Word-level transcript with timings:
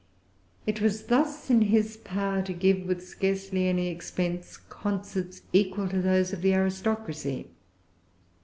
It 0.65 0.81
was 0.81 1.03
thus 1.05 1.51
in 1.51 1.61
his 1.61 1.95
power 1.95 2.41
to 2.41 2.53
give, 2.53 2.87
with 2.87 3.05
scarcely 3.07 3.67
any 3.67 3.87
expense, 3.89 4.57
concerts 4.57 5.43
equal 5.53 5.87
to 5.89 6.01
those 6.01 6.33
of 6.33 6.41
the 6.41 6.55
aristocracy. 6.55 7.49